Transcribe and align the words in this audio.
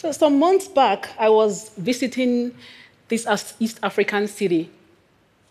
So, 0.00 0.12
some 0.12 0.38
months 0.38 0.66
back, 0.66 1.10
I 1.18 1.28
was 1.28 1.72
visiting 1.76 2.54
this 3.08 3.26
East 3.60 3.78
African 3.82 4.28
city. 4.28 4.70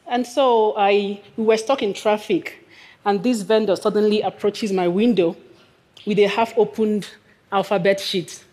And 0.08 0.26
so 0.26 0.74
I, 0.76 1.22
we 1.38 1.44
were 1.44 1.58
stuck 1.58 1.84
in 1.84 1.94
traffic, 1.94 2.68
and 3.06 3.22
this 3.22 3.44
vendor 3.44 3.76
suddenly 3.76 4.22
approaches 4.22 4.74
my 4.74 4.88
window 4.88 5.38
with 6.04 6.18
a 6.18 6.26
half 6.26 6.58
opened 6.58 7.08
alphabet 7.52 8.00
sheet. 8.00 8.44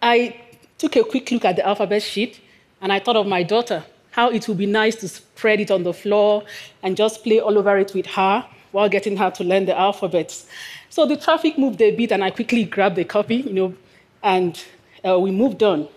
I 0.00 0.40
took 0.78 0.96
a 0.96 1.04
quick 1.04 1.30
look 1.30 1.44
at 1.44 1.56
the 1.56 1.66
alphabet 1.66 2.02
sheet, 2.02 2.40
and 2.80 2.90
I 2.90 3.00
thought 3.00 3.16
of 3.16 3.26
my 3.26 3.42
daughter, 3.42 3.84
how 4.12 4.30
it 4.30 4.48
would 4.48 4.56
be 4.56 4.64
nice 4.64 4.96
to 4.96 5.08
spread 5.08 5.60
it 5.60 5.70
on 5.70 5.82
the 5.82 5.92
floor 5.92 6.42
and 6.82 6.96
just 6.96 7.22
play 7.22 7.38
all 7.38 7.58
over 7.58 7.76
it 7.76 7.92
with 7.92 8.06
her 8.06 8.46
while 8.72 8.88
getting 8.88 9.18
her 9.18 9.30
to 9.30 9.44
learn 9.44 9.66
the 9.66 9.78
alphabets. 9.78 10.46
So 10.88 11.04
the 11.04 11.18
traffic 11.18 11.58
moved 11.58 11.82
a 11.82 11.94
bit, 11.94 12.12
and 12.12 12.24
I 12.24 12.30
quickly 12.30 12.64
grabbed 12.64 12.96
the 12.96 13.04
copy, 13.04 13.36
you 13.36 13.52
know, 13.52 13.74
and 14.22 14.62
uh, 15.06 15.18
we 15.18 15.30
moved 15.30 15.62
on. 15.62 15.88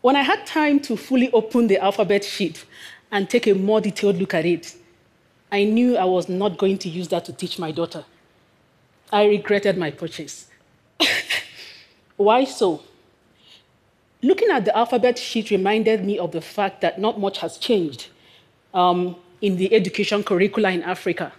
When 0.00 0.16
I 0.16 0.22
had 0.22 0.46
time 0.46 0.80
to 0.80 0.96
fully 0.96 1.30
open 1.32 1.66
the 1.66 1.78
alphabet 1.78 2.24
sheet 2.24 2.64
and 3.10 3.28
take 3.28 3.46
a 3.46 3.54
more 3.54 3.80
detailed 3.80 4.16
look 4.16 4.34
at 4.34 4.44
it, 4.44 4.76
I 5.50 5.64
knew 5.64 5.96
I 5.96 6.04
was 6.04 6.28
not 6.28 6.58
going 6.58 6.78
to 6.78 6.88
use 6.88 7.08
that 7.08 7.24
to 7.26 7.32
teach 7.32 7.58
my 7.58 7.70
daughter. 7.70 8.04
I 9.12 9.26
regretted 9.26 9.78
my 9.78 9.90
purchase. 9.90 10.48
Why 12.16 12.44
so? 12.44 12.82
Looking 14.22 14.50
at 14.50 14.64
the 14.64 14.76
alphabet 14.76 15.18
sheet 15.18 15.50
reminded 15.50 16.04
me 16.04 16.18
of 16.18 16.32
the 16.32 16.40
fact 16.40 16.80
that 16.80 16.98
not 16.98 17.20
much 17.20 17.38
has 17.38 17.58
changed 17.58 18.08
um, 18.72 19.16
in 19.40 19.56
the 19.56 19.72
education 19.72 20.24
curricula 20.24 20.70
in 20.70 20.82
Africa. 20.82 21.32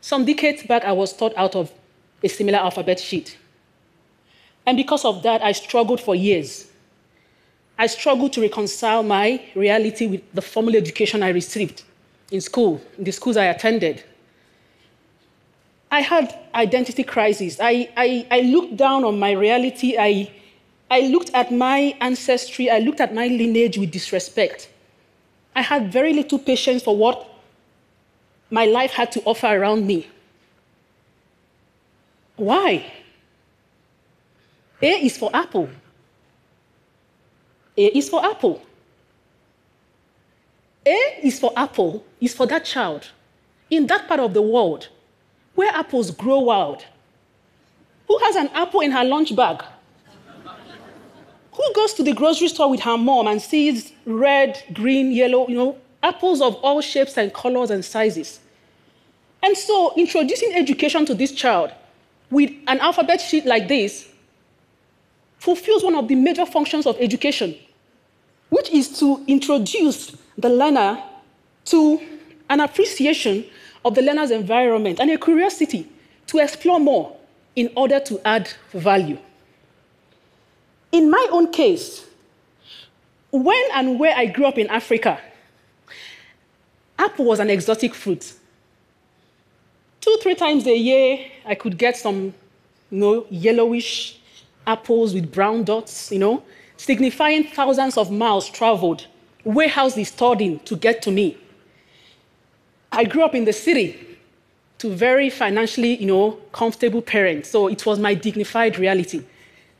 Some 0.00 0.24
decades 0.24 0.62
back, 0.64 0.84
I 0.84 0.92
was 0.92 1.12
taught 1.12 1.32
out 1.36 1.54
of 1.56 1.72
a 2.22 2.28
similar 2.28 2.58
alphabet 2.58 3.00
sheet. 3.00 3.36
And 4.66 4.76
because 4.76 5.04
of 5.04 5.22
that, 5.22 5.42
I 5.42 5.52
struggled 5.52 6.00
for 6.00 6.14
years. 6.14 6.68
I 7.78 7.86
struggled 7.86 8.32
to 8.34 8.40
reconcile 8.40 9.02
my 9.02 9.42
reality 9.54 10.06
with 10.06 10.22
the 10.32 10.42
formal 10.42 10.76
education 10.76 11.22
I 11.22 11.30
received 11.30 11.82
in 12.30 12.40
school, 12.40 12.80
in 12.96 13.04
the 13.04 13.12
schools 13.12 13.36
I 13.36 13.46
attended. 13.46 14.04
I 15.90 16.00
had 16.00 16.38
identity 16.54 17.04
crisis. 17.04 17.58
I, 17.60 17.90
I, 17.96 18.26
I 18.30 18.40
looked 18.42 18.76
down 18.76 19.04
on 19.04 19.18
my 19.18 19.32
reality. 19.32 19.96
I, 19.98 20.30
I 20.90 21.00
looked 21.00 21.30
at 21.34 21.52
my 21.52 21.94
ancestry. 22.00 22.70
I 22.70 22.78
looked 22.78 23.00
at 23.00 23.14
my 23.14 23.26
lineage 23.26 23.76
with 23.78 23.90
disrespect. 23.90 24.70
I 25.54 25.62
had 25.62 25.92
very 25.92 26.14
little 26.14 26.38
patience 26.38 26.82
for 26.82 26.96
what 26.96 27.28
my 28.50 28.64
life 28.64 28.92
had 28.92 29.12
to 29.12 29.22
offer 29.24 29.48
around 29.48 29.86
me. 29.86 30.08
Why? 32.36 32.90
A 34.82 34.90
is 35.06 35.16
for 35.16 35.30
apple. 35.32 35.68
A 37.76 37.96
is 37.96 38.08
for 38.08 38.24
apple. 38.24 38.62
A 40.84 41.20
is 41.22 41.38
for 41.38 41.52
apple, 41.56 42.04
is 42.20 42.34
for 42.34 42.46
that 42.48 42.64
child 42.64 43.08
in 43.70 43.86
that 43.86 44.08
part 44.08 44.20
of 44.20 44.34
the 44.34 44.42
world 44.42 44.88
where 45.54 45.70
apples 45.72 46.10
grow 46.10 46.40
wild. 46.40 46.84
Who 48.08 48.18
has 48.18 48.36
an 48.36 48.48
apple 48.48 48.80
in 48.80 48.90
her 48.90 49.04
lunch 49.04 49.34
bag? 49.34 49.62
Who 51.52 51.74
goes 51.74 51.94
to 51.94 52.02
the 52.02 52.12
grocery 52.12 52.48
store 52.48 52.70
with 52.70 52.80
her 52.80 52.98
mom 52.98 53.28
and 53.28 53.40
sees 53.40 53.92
red, 54.04 54.62
green, 54.72 55.12
yellow, 55.12 55.46
you 55.48 55.54
know, 55.54 55.78
apples 56.02 56.40
of 56.40 56.56
all 56.56 56.80
shapes 56.80 57.16
and 57.16 57.32
colors 57.32 57.70
and 57.70 57.84
sizes? 57.84 58.40
And 59.42 59.56
so, 59.56 59.94
introducing 59.96 60.54
education 60.54 61.06
to 61.06 61.14
this 61.14 61.32
child 61.32 61.72
with 62.30 62.50
an 62.66 62.80
alphabet 62.80 63.20
sheet 63.20 63.44
like 63.44 63.68
this 63.68 64.08
fulfills 65.42 65.82
one 65.82 65.96
of 65.96 66.06
the 66.06 66.14
major 66.14 66.46
functions 66.46 66.86
of 66.86 66.96
education, 67.00 67.56
which 68.48 68.70
is 68.70 68.96
to 69.00 69.24
introduce 69.26 70.16
the 70.38 70.48
learner 70.48 71.02
to 71.64 72.00
an 72.48 72.60
appreciation 72.60 73.44
of 73.84 73.96
the 73.96 74.02
learner's 74.02 74.30
environment 74.30 75.00
and 75.00 75.10
a 75.10 75.18
curiosity 75.18 75.88
to 76.28 76.38
explore 76.38 76.78
more 76.78 77.16
in 77.56 77.68
order 77.74 77.98
to 77.98 78.20
add 78.24 78.52
value. 78.70 79.18
In 80.92 81.10
my 81.10 81.26
own 81.32 81.50
case, 81.50 82.06
when 83.32 83.64
and 83.74 83.98
where 83.98 84.14
I 84.14 84.26
grew 84.26 84.46
up 84.46 84.58
in 84.58 84.68
Africa, 84.68 85.20
apple 86.96 87.24
was 87.24 87.40
an 87.40 87.50
exotic 87.50 87.96
fruit. 87.96 88.32
Two, 90.00 90.16
three 90.22 90.36
times 90.36 90.68
a 90.68 90.76
year, 90.76 91.18
I 91.44 91.56
could 91.56 91.76
get 91.78 91.96
some 91.96 92.32
you 92.92 92.98
know, 92.98 93.26
yellowish 93.28 94.20
apples 94.66 95.14
with 95.14 95.32
brown 95.32 95.64
dots, 95.64 96.12
you 96.12 96.18
know, 96.18 96.42
signifying 96.76 97.44
thousands 97.44 97.96
of 97.96 98.10
miles 98.10 98.48
traveled, 98.48 99.06
warehouse 99.44 99.96
is 99.96 100.08
stored 100.08 100.40
in 100.40 100.58
to 100.60 100.76
get 100.76 101.02
to 101.02 101.10
me. 101.10 101.36
I 102.90 103.04
grew 103.04 103.22
up 103.22 103.34
in 103.34 103.44
the 103.44 103.52
city 103.52 104.18
to 104.78 104.90
very 104.90 105.30
financially, 105.30 105.96
you 105.96 106.06
know, 106.06 106.32
comfortable 106.52 107.02
parents, 107.02 107.48
so 107.48 107.68
it 107.68 107.86
was 107.86 107.98
my 107.98 108.14
dignified 108.14 108.78
reality. 108.78 109.24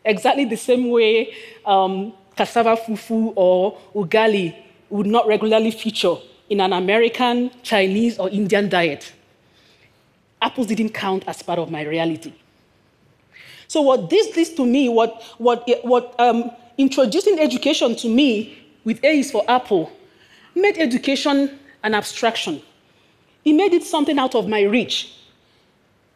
Exactly 0.05 0.45
the 0.45 0.57
same 0.57 0.91
way 0.91 1.35
um, 1.67 2.13
cassava 2.37 2.77
fufu 2.77 3.33
or 3.37 3.79
ugali 3.95 4.55
would 4.91 5.07
not 5.07 5.27
regularly 5.27 5.71
feature 5.71 6.17
in 6.51 6.61
an 6.61 6.73
American, 6.73 7.51
Chinese, 7.63 8.19
or 8.19 8.29
Indian 8.31 8.69
diet. 8.69 9.13
Apples 10.41 10.67
didn't 10.67 10.91
count 10.91 11.25
as 11.27 11.43
part 11.43 11.59
of 11.59 11.71
my 11.71 11.83
reality. 11.83 12.33
So 13.73 13.81
what 13.81 14.11
this 14.11 14.37
leads 14.37 14.51
to 14.51 14.67
me, 14.67 14.91
what, 14.91 15.23
what, 15.39 15.67
what 15.83 16.15
um, 16.19 16.51
introducing 16.77 17.41
education 17.41 17.97
to 17.97 18.07
me 18.07 18.59
with 18.85 19.03
A 19.03 19.21
is 19.21 19.31
for 19.31 19.43
Apple, 19.49 19.91
made 20.55 20.77
education 20.77 21.59
an 21.83 21.95
abstraction. 21.95 22.61
It 23.47 23.55
made 23.55 23.73
it 23.73 23.83
something 23.83 24.19
out 24.19 24.35
of 24.35 24.47
my 24.47 24.61
reach. 24.61 25.15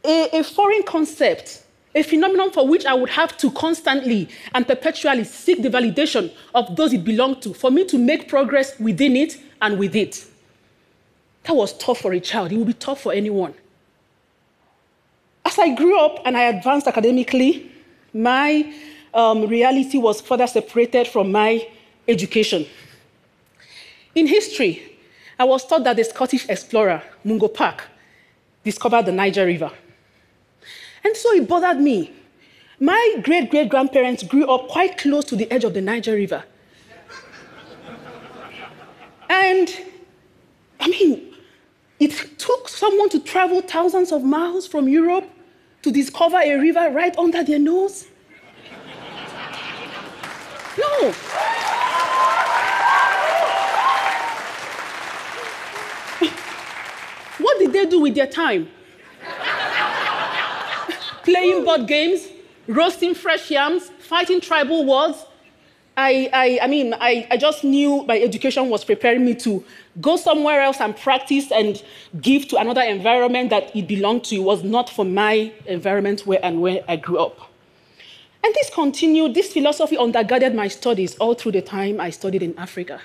A, 0.05 0.29
a 0.39 0.45
foreign 0.45 0.83
concept, 0.83 1.65
a 1.95 2.03
phenomenon 2.03 2.51
for 2.51 2.69
which 2.69 2.85
I 2.85 2.93
would 2.93 3.09
have 3.09 3.39
to 3.39 3.51
constantly 3.53 4.29
and 4.53 4.67
perpetually 4.67 5.25
seek 5.25 5.63
the 5.63 5.71
validation 5.71 6.31
of 6.55 6.77
those 6.77 6.93
it 6.93 7.05
belonged 7.05 7.41
to 7.41 7.55
for 7.55 7.71
me 7.71 7.87
to 7.87 7.97
make 7.97 8.29
progress 8.29 8.79
within 8.79 9.17
it 9.17 9.41
and 9.63 9.79
with 9.79 9.97
it. 9.97 10.27
That 11.45 11.57
was 11.57 11.73
tough 11.79 12.01
for 12.01 12.13
a 12.13 12.21
child. 12.21 12.53
It 12.53 12.59
would 12.59 12.67
be 12.67 12.75
tough 12.75 13.01
for 13.01 13.15
anyone. 13.15 13.55
As 15.57 15.61
I 15.61 15.75
grew 15.75 15.99
up 15.99 16.21
and 16.27 16.37
I 16.37 16.43
advanced 16.43 16.87
academically, 16.87 17.73
my 18.13 18.75
um, 19.15 19.47
reality 19.47 19.97
was 19.97 20.21
further 20.21 20.47
separated 20.47 21.09
from 21.09 21.33
my 21.33 21.67
education. 22.07 22.67
In 24.15 24.27
history, 24.27 24.99
I 25.39 25.45
was 25.45 25.67
taught 25.67 25.85
that 25.85 25.97
the 25.97 26.05
Scottish 26.05 26.47
explorer, 26.51 27.03
Mungo 27.25 27.49
Park, 27.49 27.85
discovered 28.65 29.07
the 29.07 29.13
Niger 29.13 29.47
River. 29.47 29.71
And 31.03 31.17
so 31.17 31.33
it 31.33 31.49
bothered 31.49 31.81
me. 31.81 32.13
My 32.79 33.17
great 33.23 33.51
great 33.51 33.71
grandparents 33.71 34.25
grew 34.25 34.47
up 34.51 34.69
quite 34.69 34.99
close 34.99 35.25
to 35.25 35.37
the 35.37 35.51
edge 35.51 35.65
of 35.65 35.73
the 35.73 35.81
Niger 35.81 36.17
River. 36.17 36.45
and 39.31 39.75
I 40.81 40.89
mean, 40.89 41.35
it 41.99 42.39
took 42.39 42.69
someone 42.69 43.09
to 43.09 43.21
travel 43.21 43.63
thousands 43.63 44.13
of 44.13 44.23
miles 44.23 44.67
from 44.67 44.87
Europe 44.87 45.25
to 45.87 45.93
discover 45.93 46.39
a 46.39 46.57
river 46.57 46.91
right 46.91 47.17
under 47.17 47.45
their 47.45 47.61
nose? 47.61 48.09
No. 50.77 51.13
what 57.39 57.59
did 57.61 57.73
they 57.73 57.87
do 57.87 58.01
with 58.01 58.17
their 58.17 58.27
time? 58.27 58.69
Playing 61.23 61.65
board 61.65 61.87
games, 61.87 62.27
roasting 62.67 63.15
fresh 63.15 63.53
yams, 63.53 63.89
fighting 64.01 64.41
tribal 64.41 64.85
wars, 64.85 65.25
I, 65.97 66.29
I, 66.33 66.59
I 66.63 66.67
mean, 66.67 66.95
I, 67.01 67.27
I 67.31 67.37
just 67.39 67.65
knew 67.65 68.05
my 68.07 68.21
education 68.21 68.69
was 68.69 68.85
preparing 68.85 69.25
me 69.25 69.35
to 69.37 69.65
go 70.01 70.17
somewhere 70.17 70.61
else 70.61 70.81
and 70.81 70.95
practice 70.95 71.51
and 71.51 71.83
give 72.21 72.49
to 72.49 72.59
another 72.59 72.83
environment 72.83 73.49
that 73.51 73.75
it 73.75 73.89
belonged 73.89 74.25
to. 74.25 74.35
It 74.35 74.41
was 74.41 74.63
not 74.63 74.91
for 74.91 75.07
my 75.07 75.53
environment 75.65 76.27
where 76.27 76.45
and 76.45 76.61
where 76.61 76.85
I 76.87 76.97
grew 76.97 77.19
up. 77.19 77.51
And 78.45 78.55
this 78.55 78.69
continued, 78.69 79.35
this 79.35 79.53
philosophy 79.53 79.97
undergirded 79.97 80.55
my 80.55 80.69
studies 80.69 81.17
all 81.17 81.35
through 81.35 81.53
the 81.53 81.63
time 81.63 81.99
I 81.99 82.11
studied 82.11 82.43
in 82.43 82.57
Africa. 82.59 83.01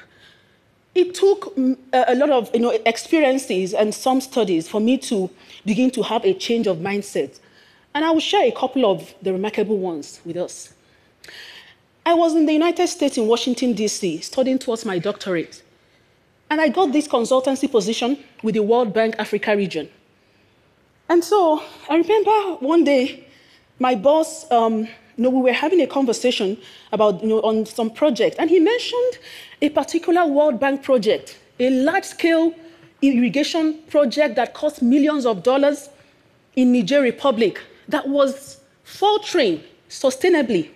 It 0.93 1.15
took 1.15 1.55
mm, 1.55 1.77
a 1.93 2.13
lot 2.15 2.29
of 2.29 2.53
you 2.53 2.59
know, 2.59 2.77
experiences 2.85 3.73
and 3.73 3.95
some 3.95 4.19
studies 4.19 4.67
for 4.67 4.81
me 4.81 4.97
to 4.97 5.29
begin 5.65 5.91
to 5.91 6.03
have 6.03 6.25
a 6.25 6.33
change 6.33 6.67
of 6.67 6.77
mindset. 6.79 7.39
And 7.95 8.03
I 8.03 8.11
will 8.11 8.19
share 8.19 8.45
a 8.45 8.51
couple 8.51 8.85
of 8.85 9.13
the 9.21 9.31
remarkable 9.31 9.77
ones 9.77 10.19
with 10.25 10.35
us. 10.35 10.73
I 12.05 12.13
was 12.13 12.35
in 12.35 12.45
the 12.45 12.53
United 12.53 12.87
States 12.87 13.17
in 13.17 13.27
Washington, 13.27 13.73
D.C., 13.73 14.21
studying 14.21 14.57
towards 14.59 14.85
my 14.85 14.97
doctorate. 14.97 15.61
And 16.49 16.59
I 16.59 16.67
got 16.67 16.91
this 16.91 17.07
consultancy 17.07 17.69
position 17.69 18.17
with 18.43 18.55
the 18.55 18.63
World 18.63 18.93
Bank 18.93 19.15
Africa 19.19 19.55
region. 19.55 19.89
And 21.09 21.23
so 21.23 21.61
I 21.89 21.97
remember 21.97 22.65
one 22.65 22.83
day, 22.83 23.27
my 23.79 23.95
boss 23.95 24.49
um, 24.51 24.87
you 25.17 25.23
know, 25.23 25.29
we 25.29 25.41
were 25.41 25.53
having 25.53 25.81
a 25.81 25.87
conversation 25.87 26.57
about, 26.91 27.21
you 27.21 27.29
know, 27.29 27.41
on 27.41 27.65
some 27.65 27.91
project, 27.91 28.37
and 28.39 28.49
he 28.49 28.59
mentioned 28.59 29.19
a 29.61 29.69
particular 29.69 30.25
World 30.25 30.59
Bank 30.59 30.83
project, 30.83 31.37
a 31.59 31.69
large-scale 31.69 32.53
irrigation 33.01 33.79
project 33.89 34.35
that 34.35 34.53
cost 34.53 34.81
millions 34.81 35.25
of 35.25 35.43
dollars 35.43 35.89
in 36.55 36.71
Niger 36.71 37.01
Republic 37.01 37.61
that 37.87 38.07
was 38.07 38.61
faltering 38.83 39.61
sustainably. 39.89 40.69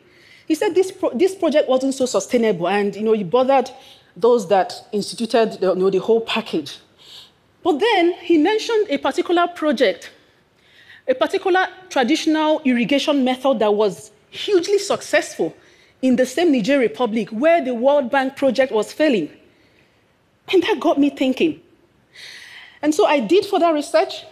He 0.48 0.56
said 0.56 0.76
this, 0.76 0.92
pro- 0.92 1.14
this 1.14 1.36
project 1.36 1.68
wasn't 1.68 1.94
so 1.96 2.06
sustainable, 2.06 2.68
and 2.68 2.96
you 2.96 3.02
know, 3.04 3.14
he 3.14 3.24
bothered 3.24 3.70
those 4.16 4.48
that 4.50 4.88
instituted 4.92 5.54
the, 5.54 5.70
you 5.70 5.76
know, 5.76 5.90
the 5.90 6.00
whole 6.00 6.22
package. 6.22 6.78
But 7.64 7.80
then 7.80 8.14
he 8.22 8.38
mentioned 8.38 8.88
a 8.90 8.98
particular 8.98 9.48
project, 9.48 10.12
a 11.08 11.16
particular 11.16 11.68
traditional 11.90 12.62
irrigation 12.64 13.24
method 13.24 13.60
that 13.60 13.74
was 13.74 14.12
hugely 14.30 14.78
successful 14.78 15.56
in 16.02 16.16
the 16.16 16.26
same 16.26 16.52
Niger 16.52 16.78
Republic 16.78 17.30
where 17.30 17.64
the 17.64 17.74
World 17.74 18.12
Bank 18.12 18.36
project 18.36 18.72
was 18.72 18.94
failing. 18.94 19.32
And 20.54 20.62
that 20.62 20.80
got 20.80 21.00
me 21.00 21.10
thinking. 21.10 21.62
And 22.82 22.94
so 22.94 23.08
I 23.08 23.20
did 23.20 23.46
further 23.46 23.74
research 23.74 24.26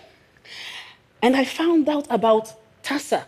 and 1.23 1.35
I 1.35 1.45
found 1.45 1.89
out 1.89 2.05
about 2.09 2.53
TASA. 2.83 3.25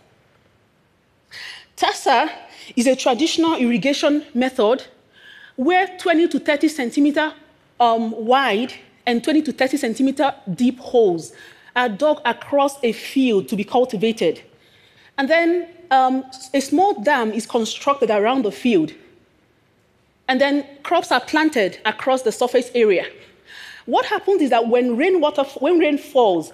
TASA 1.74 2.30
is 2.74 2.86
a 2.86 2.96
traditional 2.96 3.54
irrigation 3.54 4.24
method 4.34 4.84
where 5.56 5.86
20 5.98 6.28
to 6.28 6.38
30 6.38 6.68
centimeter 6.68 7.32
um, 7.80 8.12
wide 8.12 8.72
and 9.06 9.22
20 9.22 9.42
to 9.42 9.52
30 9.52 9.76
centimeter 9.76 10.34
deep 10.54 10.78
holes 10.78 11.32
are 11.74 11.88
dug 11.88 12.20
across 12.24 12.82
a 12.82 12.92
field 12.92 13.48
to 13.48 13.56
be 13.56 13.64
cultivated. 13.64 14.42
And 15.18 15.28
then 15.28 15.68
um, 15.90 16.24
a 16.52 16.60
small 16.60 17.00
dam 17.02 17.32
is 17.32 17.46
constructed 17.46 18.10
around 18.10 18.44
the 18.44 18.52
field. 18.52 18.92
And 20.28 20.40
then 20.40 20.66
crops 20.82 21.12
are 21.12 21.20
planted 21.20 21.78
across 21.84 22.22
the 22.22 22.32
surface 22.32 22.70
area. 22.74 23.06
What 23.84 24.06
happens 24.06 24.42
is 24.42 24.50
that 24.50 24.68
when 24.68 24.96
rainwater, 24.96 25.44
when 25.60 25.78
rain 25.78 25.96
falls, 25.96 26.52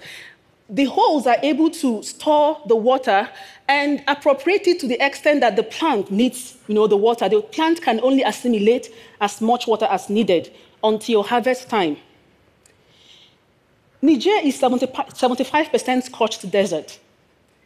the 0.72 0.84
holes 0.84 1.26
are 1.26 1.36
able 1.42 1.70
to 1.70 2.02
store 2.02 2.58
the 2.66 2.74
water 2.74 3.28
and 3.68 4.02
appropriate 4.08 4.66
it 4.66 4.80
to 4.80 4.88
the 4.88 5.04
extent 5.04 5.42
that 5.42 5.54
the 5.54 5.62
plant 5.62 6.10
needs 6.10 6.56
you 6.66 6.74
know, 6.74 6.86
the 6.86 6.96
water. 6.96 7.28
The 7.28 7.42
plant 7.42 7.82
can 7.82 8.00
only 8.00 8.22
assimilate 8.22 8.88
as 9.20 9.42
much 9.42 9.66
water 9.66 9.84
as 9.84 10.08
needed 10.08 10.50
until 10.82 11.22
harvest 11.22 11.68
time. 11.68 11.98
Niger 14.00 14.30
is 14.42 14.58
75% 14.58 16.02
scorched 16.02 16.50
desert. 16.50 16.98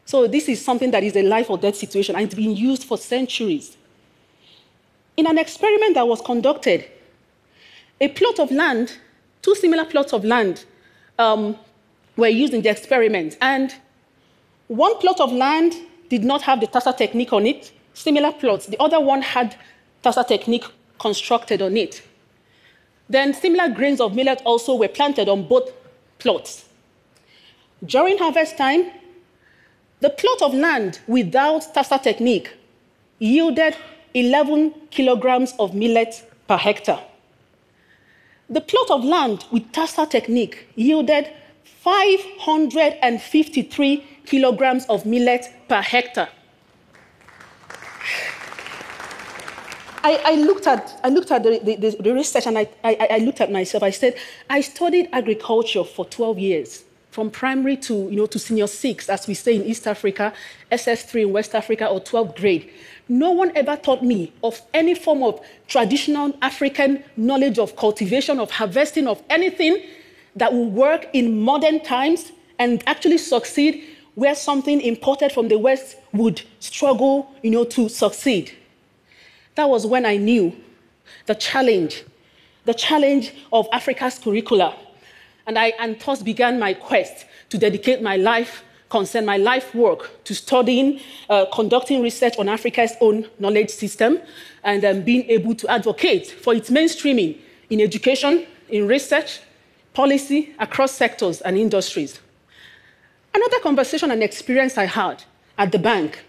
So 0.05 0.27
this 0.27 0.49
is 0.49 0.63
something 0.63 0.91
that 0.91 1.05
is 1.05 1.17
a 1.17 1.23
life 1.23 1.49
or 1.49 1.59
death 1.59 1.77
situation 1.77 2.17
and 2.17 2.25
it's 2.25 2.35
been 2.35 2.57
used 2.57 2.85
for 2.85 2.99
centuries. 2.99 3.77
In 5.17 5.27
an 5.27 5.39
experiment 5.39 5.95
that 5.95 6.07
was 6.07 6.21
conducted, 6.21 6.85
a 8.01 8.09
plot 8.09 8.41
of 8.41 8.51
land, 8.51 8.99
two 9.43 9.55
similar 9.55 9.85
plots 9.85 10.13
of 10.13 10.25
land, 10.25 10.65
um, 11.19 11.57
were 12.17 12.29
used 12.29 12.55
in 12.55 12.63
the 12.63 12.71
experiment. 12.71 13.37
And 13.41 13.75
one 14.69 14.97
plot 14.99 15.21
of 15.21 15.33
land 15.33 15.75
did 16.09 16.25
not 16.25 16.43
have 16.43 16.61
the 16.61 16.67
TASA 16.67 16.97
technique 16.97 17.33
on 17.33 17.47
it, 17.47 17.73
similar 17.95 18.33
plots. 18.33 18.67
The 18.67 18.81
other 18.81 19.01
one 19.01 19.23
had 19.23 19.57
TASA 20.03 20.27
technique 20.27 20.65
constructed 20.99 21.63
on 21.63 21.77
it. 21.77 22.03
Then 23.09 23.35
similar 23.35 23.69
grains 23.69 24.01
of 24.01 24.15
millet 24.15 24.43
also 24.45 24.75
were 24.75 24.89
planted 24.89 25.29
on 25.29 25.47
both 25.47 25.71
plots. 26.19 26.65
During 27.85 28.19
harvest 28.19 28.57
time, 28.57 28.91
the 30.01 30.11
plot 30.11 30.43
of 30.43 30.55
land 30.55 31.01
without 31.07 31.63
TASA 31.75 32.03
technique 32.03 32.51
yielded 33.19 33.77
11 34.15 34.75
kilograms 34.91 35.55
of 35.59 35.75
millet 35.75 36.29
per 36.49 36.57
hectare. 36.57 37.01
The 38.49 38.61
plot 38.61 38.91
of 38.91 39.05
land 39.05 39.45
with 39.51 39.71
TASA 39.73 40.07
technique 40.09 40.69
yielded 40.75 41.31
553 41.83 44.05
kilograms 44.27 44.85
of 44.87 45.07
millet 45.07 45.49
per 45.69 45.81
hectare. 45.81 46.29
I, 50.03 50.21
I, 50.25 50.35
looked 50.37 50.67
at, 50.69 51.01
I 51.03 51.09
looked 51.09 51.33
at 51.33 51.43
the, 51.43 51.59
the, 51.59 51.97
the 52.01 52.15
research 52.15 52.47
and 52.47 52.57
I, 52.57 52.69
I, 52.85 53.09
I, 53.11 53.19
looked 53.19 53.41
at 53.41 53.51
myself. 53.51 53.83
I 53.83 53.91
said, 53.91 54.17
I 54.49 54.61
studied 54.61 55.09
agriculture 55.13 55.83
for 55.83 56.05
12 56.05 56.39
years, 56.39 56.85
from 57.11 57.29
primary 57.29 57.77
to, 57.79 57.95
you 57.95 58.17
know, 58.17 58.27
to 58.27 58.39
senior 58.39 58.69
six, 58.69 59.09
as 59.09 59.27
we 59.27 59.35
say 59.35 59.57
in 59.57 59.65
East 59.65 59.89
Africa, 59.89 60.33
SS3 60.71 61.23
in 61.23 61.33
West 61.33 61.57
Africa, 61.57 61.89
or 61.89 62.01
12th 62.01 62.37
grade. 62.37 62.71
No 63.09 63.33
one 63.33 63.51
ever 63.57 63.77
taught 63.77 64.05
me 64.05 64.33
of 64.45 64.63
any 64.73 64.95
form 64.95 65.25
of 65.25 65.41
traditional 65.67 66.33
African 66.41 67.03
knowledge 67.17 67.59
of 67.59 67.75
cultivation, 67.75 68.39
of 68.39 68.53
harvesting, 68.53 69.09
of 69.09 69.21
anything 69.29 69.83
that 70.37 70.53
will 70.53 70.71
work 70.71 71.09
in 71.13 71.41
modern 71.41 71.81
times 71.81 72.33
and 72.59 72.83
actually 72.87 73.19
succeed 73.19 73.85
where 74.15 74.35
something 74.35 74.81
imported 74.81 75.33
from 75.33 75.49
the 75.49 75.59
West 75.59 75.97
would 76.13 76.43
struggle, 76.61 77.31
you 77.43 77.51
know, 77.51 77.65
to 77.65 77.89
succeed. 77.89 78.53
That 79.57 79.69
was 79.69 79.87
when 79.87 80.07
I 80.07 80.17
knew 80.17 80.55
the 81.27 81.35
challenge, 81.35 82.05
the 82.65 82.75
challenge 82.75 83.33
of 83.53 83.69
Africa's 83.73 84.19
curricula. 84.19 84.75
And 85.47 85.59
I 85.59 85.73
and 85.79 86.01
thus 86.01 86.23
began 86.23 86.59
my 86.59 86.75
quest 86.75 87.27
to 87.51 87.59
dedicate 87.59 88.03
my 88.03 88.17
life, 88.17 88.63
concern 88.89 89.25
my 89.25 89.37
life 89.37 89.75
work 89.75 90.25
to 90.25 90.35
studying, 90.35 91.01
uh, 91.29 91.47
conducting 91.53 92.03
research 92.03 92.39
on 92.39 92.49
Africa's 92.49 92.93
own 93.01 93.27
knowledge 93.39 93.71
system, 93.71 94.19
and 94.65 94.85
um, 94.85 95.03
being 95.03 95.25
able 95.31 95.55
to 95.55 95.69
advocate 95.69 96.27
for 96.27 96.55
its 96.55 96.71
mainstreaming 96.71 97.39
in 97.71 97.81
education, 97.81 98.47
in 98.69 98.89
research, 98.89 99.41
policy 99.97 100.55
across 100.59 100.93
sectors 100.93 101.41
and 101.41 101.57
industries. 101.57 102.21
Another 103.35 103.59
conversation 103.61 104.11
and 104.11 104.23
experience 104.23 104.77
I 104.77 104.85
had 104.85 105.25
at 105.57 105.73
the 105.73 105.79
bank, 105.79 106.23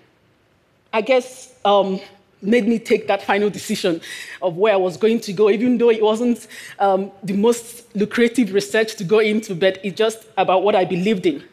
I 0.93 1.01
guess 1.01 1.53
um, 1.65 1.99
made 2.41 2.65
me 2.65 2.79
take 2.79 3.07
that 3.09 3.21
final 3.21 3.49
decision 3.49 3.99
of 4.41 4.55
where 4.55 4.71
I 4.73 4.77
was 4.77 4.95
going 4.95 5.19
to 5.19 5.33
go, 5.33 5.49
even 5.49 5.77
though 5.77 5.89
it 5.89 6.01
wasn't 6.01 6.47
um, 6.79 7.11
the 7.21 7.33
most 7.33 7.93
lucrative 7.93 8.53
research 8.53 8.95
to 8.95 9.03
go 9.03 9.19
into, 9.19 9.53
but 9.53 9.83
it's 9.83 9.97
just 9.97 10.25
about 10.37 10.63
what 10.63 10.73
I 10.73 10.85
believed 10.85 11.25
in. 11.25 11.43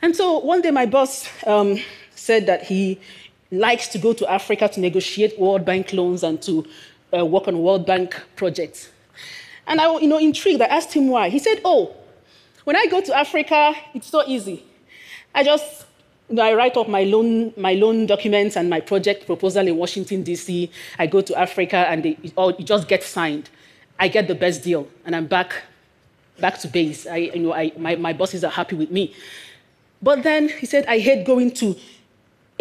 And 0.00 0.16
so 0.16 0.38
one 0.38 0.62
day 0.62 0.70
my 0.70 0.86
boss 0.86 1.28
um, 1.46 1.78
said 2.14 2.46
that 2.46 2.62
he 2.62 2.98
likes 3.50 3.86
to 3.88 3.98
go 3.98 4.14
to 4.14 4.26
Africa 4.32 4.66
to 4.66 4.80
negotiate 4.80 5.38
World 5.38 5.66
Bank 5.66 5.92
loans 5.92 6.22
and 6.22 6.40
to 6.40 6.66
uh, 7.12 7.26
work 7.26 7.48
on 7.48 7.58
World 7.62 7.84
Bank 7.84 8.18
projects. 8.34 8.88
And 9.66 9.80
I, 9.80 9.98
you 9.98 10.08
know, 10.08 10.18
intrigued, 10.18 10.60
I 10.60 10.66
asked 10.66 10.92
him 10.92 11.08
why. 11.08 11.28
He 11.28 11.38
said, 11.38 11.60
oh, 11.64 11.94
when 12.64 12.76
I 12.76 12.86
go 12.86 13.00
to 13.00 13.16
Africa, 13.16 13.74
it's 13.94 14.08
so 14.08 14.22
easy. 14.26 14.64
I 15.34 15.44
just 15.44 15.86
you 16.28 16.36
know, 16.36 16.42
I 16.42 16.54
write 16.54 16.76
up 16.76 16.88
my 16.88 17.04
loan, 17.04 17.52
my 17.56 17.74
loan 17.74 18.06
documents 18.06 18.56
and 18.56 18.70
my 18.70 18.80
project 18.80 19.26
proposal 19.26 19.66
in 19.66 19.76
Washington, 19.76 20.22
D.C. 20.22 20.70
I 20.98 21.06
go 21.06 21.20
to 21.20 21.38
Africa 21.38 21.76
and 21.76 22.02
they, 22.02 22.16
it, 22.22 22.32
all, 22.36 22.50
it 22.50 22.64
just 22.64 22.88
gets 22.88 23.06
signed. 23.06 23.50
I 23.98 24.08
get 24.08 24.28
the 24.28 24.34
best 24.34 24.62
deal 24.62 24.88
and 25.04 25.14
I'm 25.14 25.26
back, 25.26 25.54
back 26.40 26.58
to 26.60 26.68
base. 26.68 27.06
I, 27.06 27.16
you 27.16 27.40
know, 27.40 27.52
I, 27.52 27.72
my, 27.76 27.96
my 27.96 28.12
bosses 28.12 28.44
are 28.44 28.50
happy 28.50 28.76
with 28.76 28.90
me. 28.90 29.14
But 30.00 30.22
then 30.22 30.48
he 30.48 30.66
said, 30.66 30.86
I 30.86 30.98
hate 30.98 31.26
going 31.26 31.52
to 31.52 31.76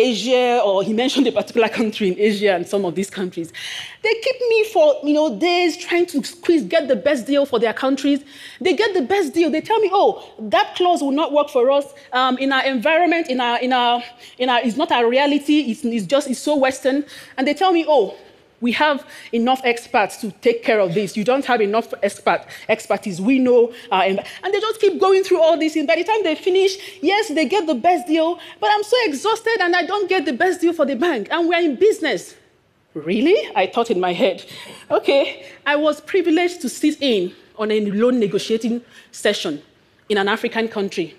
Asia, 0.01 0.61
or 0.63 0.83
he 0.83 0.93
mentioned 0.93 1.27
a 1.27 1.31
particular 1.31 1.69
country 1.69 2.09
in 2.09 2.19
Asia 2.19 2.53
and 2.53 2.67
some 2.67 2.85
of 2.85 2.95
these 2.95 3.09
countries. 3.09 3.53
They 4.01 4.13
keep 4.13 4.35
me 4.49 4.63
for 4.65 4.95
you 5.03 5.13
know 5.13 5.37
days 5.37 5.77
trying 5.77 6.07
to 6.07 6.23
squeeze, 6.23 6.63
get 6.63 6.87
the 6.87 6.95
best 6.95 7.27
deal 7.27 7.45
for 7.45 7.59
their 7.59 7.73
countries. 7.73 8.23
They 8.59 8.73
get 8.73 8.93
the 8.93 9.03
best 9.03 9.33
deal. 9.33 9.49
They 9.49 9.61
tell 9.61 9.79
me, 9.79 9.89
oh, 9.93 10.23
that 10.39 10.75
clause 10.75 11.01
will 11.01 11.11
not 11.11 11.31
work 11.31 11.49
for 11.49 11.69
us 11.71 11.85
um, 12.13 12.37
in 12.37 12.51
our 12.51 12.65
environment, 12.65 13.27
in 13.29 13.39
our 13.39 13.59
in 13.59 13.73
our 13.73 14.03
in 14.37 14.49
our. 14.49 14.59
It's 14.61 14.77
not 14.77 14.91
our 14.91 15.07
reality. 15.07 15.71
It's, 15.71 15.83
it's 15.85 16.05
just 16.05 16.29
it's 16.29 16.39
so 16.39 16.55
Western. 16.55 17.05
And 17.37 17.47
they 17.47 17.53
tell 17.53 17.71
me, 17.71 17.85
oh, 17.87 18.15
we 18.61 18.71
have 18.73 19.05
enough 19.33 19.59
experts 19.63 20.17
to 20.17 20.31
take 20.31 20.63
care 20.63 20.79
of 20.79 20.93
this. 20.93 21.17
You 21.17 21.23
don't 21.23 21.43
have 21.45 21.61
enough 21.61 21.93
expert, 22.03 22.45
expertise. 22.69 23.19
We 23.19 23.39
know. 23.39 23.73
Uh, 23.91 24.03
and 24.03 24.19
they 24.53 24.59
just 24.59 24.79
keep 24.79 25.01
going 25.01 25.23
through 25.23 25.41
all 25.41 25.57
this. 25.57 25.75
And 25.75 25.87
by 25.87 25.95
the 25.95 26.03
time 26.03 26.23
they 26.23 26.35
finish, 26.35 26.77
yes, 27.01 27.29
they 27.29 27.45
get 27.45 27.65
the 27.65 27.75
best 27.75 28.07
deal, 28.07 28.39
but 28.59 28.69
I'm 28.71 28.83
so 28.83 28.95
exhausted 29.05 29.57
and 29.59 29.75
I 29.75 29.85
don't 29.85 30.07
get 30.07 30.25
the 30.25 30.33
best 30.33 30.61
deal 30.61 30.73
for 30.73 30.85
the 30.85 30.95
bank. 30.95 31.27
And 31.31 31.49
we're 31.49 31.59
in 31.59 31.75
business. 31.75 32.35
Really? 32.93 33.51
I 33.55 33.67
thought 33.67 33.89
in 33.89 33.99
my 33.99 34.13
head. 34.13 34.45
Okay, 34.89 35.47
I 35.65 35.75
was 35.75 35.99
privileged 36.01 36.61
to 36.61 36.69
sit 36.69 37.01
in 37.01 37.33
on 37.57 37.71
a 37.71 37.79
loan 37.91 38.19
negotiating 38.19 38.81
session 39.11 39.61
in 40.09 40.17
an 40.17 40.27
African 40.27 40.67
country. 40.67 41.15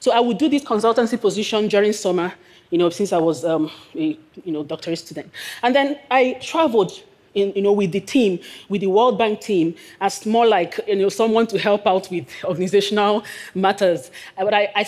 So 0.00 0.12
I 0.12 0.20
would 0.20 0.38
do 0.38 0.48
this 0.48 0.64
consultancy 0.64 1.20
position 1.20 1.68
during 1.68 1.92
summer 1.92 2.32
you 2.70 2.78
know, 2.78 2.90
since 2.90 3.12
I 3.12 3.18
was 3.18 3.44
um, 3.44 3.70
a 3.94 4.18
you 4.44 4.52
know, 4.52 4.64
doctorate 4.64 4.98
student. 4.98 5.30
And 5.62 5.74
then 5.74 5.98
I 6.10 6.38
traveled 6.42 6.92
in, 7.34 7.52
you 7.54 7.62
know, 7.62 7.72
with 7.72 7.92
the 7.92 8.00
team, 8.00 8.40
with 8.68 8.80
the 8.80 8.86
World 8.88 9.18
Bank 9.18 9.40
team, 9.40 9.74
as 10.00 10.24
more 10.26 10.46
like 10.46 10.80
you 10.88 10.96
know, 10.96 11.08
someone 11.08 11.46
to 11.48 11.58
help 11.58 11.86
out 11.86 12.10
with 12.10 12.26
organizational 12.44 13.24
matters. 13.54 14.10
But 14.36 14.54
I, 14.54 14.72
I 14.74 14.84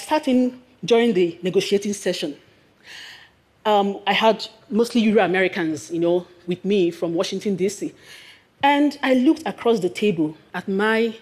during 0.84 1.12
the 1.14 1.38
negotiating 1.42 1.92
session. 1.92 2.36
um, 3.66 3.98
I 4.06 4.14
had 4.14 4.46
mostly 4.70 5.02
Euro 5.02 5.24
Americans, 5.24 5.90
you 5.90 5.98
know, 5.98 6.26
with 6.46 6.64
me 6.64 6.90
from 6.90 7.14
Washington, 7.14 7.56
D.C. 7.56 7.92
And 8.62 8.98
I 9.02 9.14
looked 9.14 9.42
across 9.46 9.80
the 9.80 9.90
table 9.90 10.36
at 10.54 10.68
my 10.68 11.14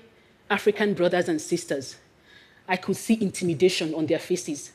African 0.48 0.94
brothers 0.94 1.28
and 1.28 1.40
sisters. 1.40 1.96
I 2.68 2.76
could 2.76 2.96
see 2.96 3.18
intimidation 3.20 3.94
on 3.94 4.06
their 4.06 4.18
faces. 4.18 4.72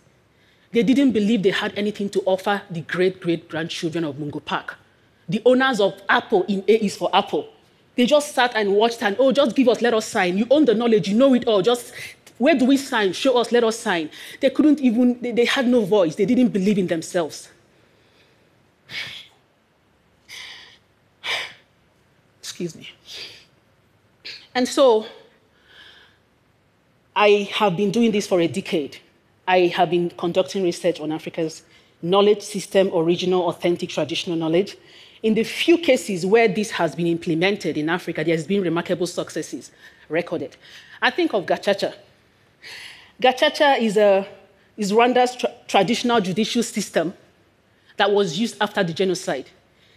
They 0.71 0.83
didn't 0.83 1.11
believe 1.11 1.43
they 1.43 1.51
had 1.51 1.77
anything 1.77 2.09
to 2.09 2.21
offer 2.25 2.61
the 2.69 2.81
great 2.81 3.19
great 3.19 3.49
grandchildren 3.49 4.03
of 4.03 4.19
Mungo 4.19 4.39
Park. 4.39 4.77
The 5.27 5.41
owners 5.45 5.79
of 5.79 6.01
Apple 6.09 6.43
in 6.43 6.63
A 6.67 6.85
is 6.85 6.97
for 6.97 7.09
Apple. 7.13 7.49
They 7.95 8.05
just 8.05 8.33
sat 8.33 8.53
and 8.55 8.73
watched 8.73 9.03
and, 9.03 9.15
oh, 9.19 9.31
just 9.31 9.55
give 9.55 9.67
us, 9.67 9.81
let 9.81 9.93
us 9.93 10.07
sign. 10.07 10.37
You 10.37 10.47
own 10.49 10.65
the 10.65 10.73
knowledge, 10.73 11.09
you 11.09 11.15
know 11.15 11.33
it 11.33 11.45
all. 11.47 11.61
Just 11.61 11.93
where 12.37 12.55
do 12.55 12.65
we 12.65 12.75
sign? 12.75 13.13
Show 13.13 13.37
us, 13.37 13.51
let 13.51 13.63
us 13.63 13.77
sign. 13.77 14.09
They 14.39 14.49
couldn't 14.49 14.79
even, 14.79 15.21
they, 15.21 15.31
they 15.31 15.45
had 15.45 15.67
no 15.67 15.85
voice. 15.85 16.15
They 16.15 16.25
didn't 16.25 16.49
believe 16.49 16.77
in 16.79 16.87
themselves. 16.87 17.49
Excuse 22.39 22.75
me. 22.75 22.89
And 24.55 24.67
so 24.67 25.05
I 27.15 27.49
have 27.53 27.77
been 27.77 27.91
doing 27.91 28.11
this 28.11 28.25
for 28.25 28.41
a 28.41 28.47
decade. 28.47 28.97
I 29.51 29.67
have 29.67 29.89
been 29.89 30.09
conducting 30.11 30.63
research 30.63 31.01
on 31.01 31.11
Africa's 31.11 31.63
knowledge 32.01 32.41
system, 32.41 32.89
original, 32.93 33.49
authentic, 33.49 33.89
traditional 33.89 34.37
knowledge. 34.37 34.77
In 35.23 35.33
the 35.33 35.43
few 35.43 35.77
cases 35.77 36.25
where 36.25 36.47
this 36.47 36.71
has 36.71 36.95
been 36.95 37.07
implemented 37.07 37.75
in 37.77 37.89
Africa, 37.89 38.23
there 38.23 38.33
has 38.33 38.47
been 38.47 38.61
remarkable 38.61 39.05
successes 39.05 39.71
recorded. 40.07 40.55
I 41.01 41.09
think 41.09 41.33
of 41.33 41.45
Gacaca. 41.45 41.93
Gacaca 43.21 43.77
is, 43.77 43.97
a, 43.97 44.25
is 44.77 44.93
Rwanda's 44.93 45.35
tra 45.35 45.49
traditional 45.67 46.21
judicial 46.21 46.63
system 46.63 47.13
that 47.97 48.09
was 48.09 48.39
used 48.39 48.55
after 48.61 48.85
the 48.85 48.93
genocide. 48.93 49.49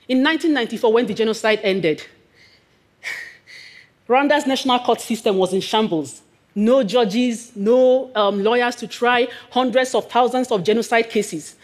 In 0.09 0.19
1994, 0.19 0.93
when 0.93 1.07
the 1.07 1.15
genocide 1.15 1.61
ended, 1.63 2.05
Rwanda's 4.09 4.49
national 4.49 4.81
court 4.81 5.01
system 5.01 5.37
was 5.37 5.53
in 5.55 5.61
shambles. 5.61 6.23
No 6.55 6.83
judges, 6.85 7.55
no 7.57 8.11
um, 8.15 8.43
lawyers 8.43 8.77
to 8.77 8.87
try 8.87 9.29
hundreds 9.51 9.95
of 9.95 10.09
thousands 10.11 10.51
of 10.51 10.63
genocide 10.63 11.11
cases. 11.11 11.57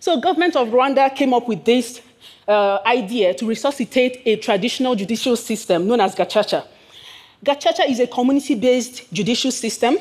So 0.00 0.20
government 0.20 0.54
of 0.54 0.68
Rwanda 0.68 1.14
came 1.14 1.34
up 1.34 1.48
with 1.48 1.64
this 1.64 2.00
uh, 2.46 2.78
idea 2.86 3.34
to 3.34 3.46
resuscitate 3.46 4.22
a 4.24 4.36
traditional 4.36 4.94
judicial 4.94 5.36
system 5.36 5.88
known 5.88 6.00
as 6.00 6.14
Gacaca. 6.14 6.66
Gacaca 7.44 7.88
is 7.88 8.00
a 8.00 8.06
community-based 8.06 9.12
judicial 9.12 9.50
system 9.50 9.98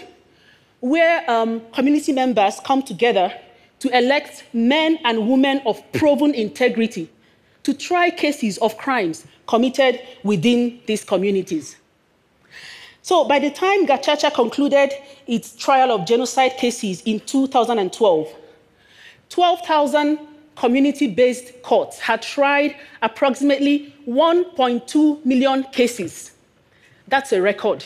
where 0.79 1.29
um, 1.29 1.61
community 1.73 2.13
members 2.13 2.59
come 2.63 2.81
together 2.81 3.33
to 3.79 3.95
elect 3.97 4.43
men 4.53 4.99
and 5.03 5.27
women 5.27 5.61
of 5.65 5.81
proven 5.91 6.33
integrity 6.33 7.09
to 7.63 7.73
try 7.73 8.09
cases 8.09 8.57
of 8.59 8.77
crimes 8.77 9.25
committed 9.47 10.01
within 10.23 10.79
these 10.85 11.03
communities. 11.03 11.75
So 13.07 13.23
by 13.23 13.39
the 13.39 13.49
time 13.49 13.87
Gacaca 13.87 14.33
concluded 14.33 14.91
its 15.27 15.55
trial 15.55 15.93
of 15.93 16.05
genocide 16.05 16.57
cases 16.57 17.01
in 17.05 17.21
2012, 17.21 18.35
12,000 19.29 20.19
community-based 20.57 21.61
courts 21.61 21.99
had 21.99 22.21
tried 22.21 22.75
approximately 23.01 23.95
1.2 24.09 25.25
million 25.25 25.63
cases. 25.71 26.33
That's 27.07 27.31
a 27.31 27.41
record. 27.41 27.85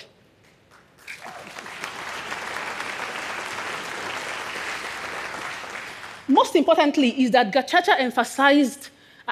Most 6.28 6.56
importantly 6.56 7.22
is 7.22 7.30
that 7.30 7.54
Gacaca 7.54 7.94
emphasized 8.00 8.90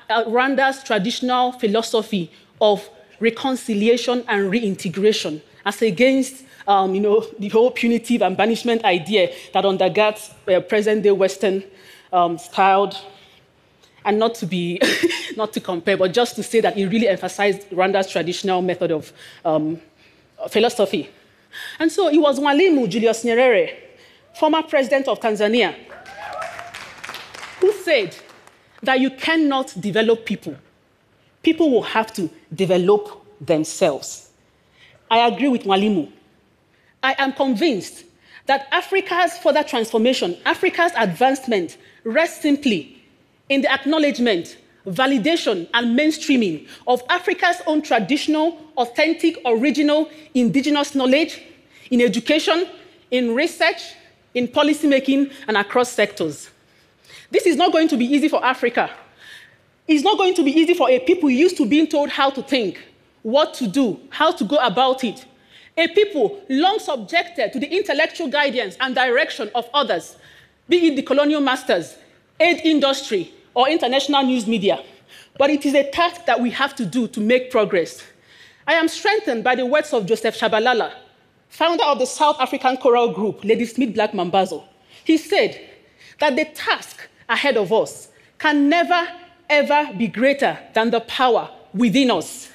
uh, 0.07 0.25
Rwanda's 0.25 0.83
traditional 0.83 1.53
philosophy 1.53 2.31
of 2.61 2.87
reconciliation 3.19 4.23
and 4.27 4.51
reintegration 4.51 5.41
as 5.69 5.81
against 5.83 6.43
um, 6.67 6.93
you 6.93 7.01
know, 7.01 7.25
the 7.37 7.49
whole 7.49 7.71
punitive 7.71 8.21
and 8.21 8.35
banishment 8.35 8.83
idea 8.83 9.31
that 9.53 9.63
undergirds 9.63 10.31
uh, 10.47 10.59
present-day 10.61 11.11
Western 11.11 11.63
um, 12.11 12.37
styled 12.37 12.95
and 14.05 14.17
not 14.17 14.33
to 14.35 14.45
be, 14.45 14.81
not 15.35 15.53
to 15.53 15.59
compare, 15.59 15.95
but 15.97 16.11
just 16.11 16.35
to 16.35 16.43
say 16.43 16.59
that 16.61 16.77
it 16.77 16.87
really 16.87 17.07
emphasized 17.07 17.69
Rwanda's 17.69 18.09
traditional 18.09 18.61
method 18.61 18.91
of 18.91 19.13
um, 19.45 19.79
philosophy. 20.49 21.09
And 21.79 21.91
so 21.91 22.07
it 22.09 22.17
was 22.17 22.39
Mwalimu 22.39 22.89
Julius 22.89 23.23
Nyerere, 23.23 23.75
former 24.33 24.63
president 24.63 25.07
of 25.07 25.19
Tanzania, 25.19 25.75
who 27.59 27.71
said 27.73 28.15
that 28.81 28.99
you 28.99 29.11
cannot 29.11 29.73
develop 29.79 30.25
people. 30.25 30.55
People 31.43 31.71
will 31.71 31.83
have 31.83 32.11
to 32.13 32.29
develop 32.53 33.25
themselves. 33.41 34.28
I 35.09 35.27
agree 35.27 35.47
with 35.47 35.63
Mwalimu. 35.63 36.11
I 37.01 37.15
am 37.17 37.33
convinced 37.33 38.05
that 38.45 38.67
Africa's 38.71 39.37
further 39.37 39.63
transformation, 39.63 40.37
Africa's 40.45 40.91
advancement, 40.97 41.77
rests 42.03 42.41
simply 42.41 43.01
in 43.47 43.61
the 43.61 43.71
acknowledgement, 43.71 44.57
validation, 44.87 45.67
and 45.73 45.97
mainstreaming 45.97 46.67
of 46.87 47.01
Africa's 47.09 47.61
own 47.67 47.81
traditional, 47.81 48.57
authentic, 48.77 49.37
original, 49.45 50.09
indigenous 50.33 50.95
knowledge 50.95 51.43
in 51.91 52.01
education, 52.01 52.67
in 53.11 53.35
research, 53.35 53.93
in 54.33 54.47
policymaking, 54.47 55.31
and 55.47 55.57
across 55.57 55.91
sectors. 55.91 56.49
This 57.31 57.45
is 57.45 57.55
not 57.55 57.71
going 57.71 57.87
to 57.89 57.97
be 57.97 58.05
easy 58.05 58.27
for 58.27 58.43
Africa. 58.43 58.89
It's 59.87 60.03
not 60.03 60.17
going 60.17 60.35
to 60.35 60.43
be 60.43 60.51
easy 60.51 60.73
for 60.75 60.89
a 60.89 60.99
people 60.99 61.29
used 61.29 61.57
to 61.57 61.65
being 61.65 61.87
told 61.87 62.09
how 62.09 62.29
to 62.29 62.43
think, 62.43 62.79
what 63.21 63.53
to 63.55 63.67
do, 63.67 63.99
how 64.09 64.31
to 64.31 64.43
go 64.43 64.57
about 64.57 65.03
it. 65.03 65.25
A 65.77 65.87
people 65.87 66.43
long 66.49 66.79
subjected 66.79 67.53
to 67.53 67.59
the 67.59 67.67
intellectual 67.67 68.27
guidance 68.27 68.75
and 68.79 68.93
direction 68.95 69.49
of 69.55 69.69
others, 69.73 70.17
be 70.67 70.87
it 70.87 70.95
the 70.95 71.01
colonial 71.01 71.41
masters, 71.41 71.97
aid 72.39 72.61
industry, 72.63 73.33
or 73.53 73.69
international 73.69 74.23
news 74.23 74.47
media, 74.47 74.83
but 75.37 75.49
it 75.49 75.65
is 75.65 75.73
a 75.73 75.89
task 75.91 76.25
that 76.25 76.39
we 76.39 76.51
have 76.51 76.75
to 76.75 76.85
do 76.85 77.07
to 77.07 77.19
make 77.19 77.51
progress. 77.51 78.03
I 78.67 78.73
am 78.73 78.87
strengthened 78.87 79.43
by 79.43 79.55
the 79.55 79.65
words 79.65 79.93
of 79.93 80.05
Joseph 80.05 80.37
Shabalala, 80.37 80.93
founder 81.49 81.83
of 81.83 81.99
the 81.99 82.05
South 82.05 82.39
African 82.39 82.77
choral 82.77 83.11
group, 83.11 83.43
Ladysmith 83.43 83.93
Black 83.93 84.11
Mambazo. 84.11 84.63
He 85.03 85.17
said 85.17 85.59
that 86.19 86.35
the 86.35 86.45
task 86.45 87.07
ahead 87.27 87.57
of 87.57 87.73
us 87.73 88.09
can 88.37 88.69
never, 88.69 89.07
ever 89.49 89.93
be 89.97 90.07
greater 90.07 90.59
than 90.73 90.91
the 90.91 91.01
power 91.01 91.49
within 91.73 92.11
us. 92.11 92.49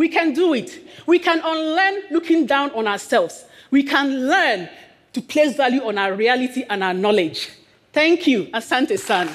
We 0.00 0.08
can 0.08 0.32
do 0.32 0.54
it. 0.54 0.82
We 1.06 1.18
can 1.18 1.42
unlearn 1.44 2.04
looking 2.10 2.46
down 2.46 2.70
on 2.70 2.86
ourselves. 2.86 3.44
We 3.70 3.82
can 3.82 4.28
learn 4.30 4.70
to 5.12 5.20
place 5.20 5.58
value 5.58 5.82
on 5.84 5.98
our 5.98 6.14
reality 6.14 6.64
and 6.70 6.82
our 6.82 6.94
knowledge. 6.94 7.50
Thank 7.92 8.26
you, 8.26 8.46
Asante 8.46 8.98
San. 8.98 9.28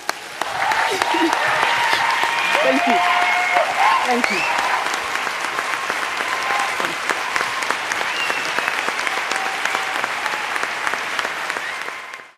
Thank 2.64 2.88
you. 2.88 2.98
Thank 4.08 4.32
you. 4.32 4.55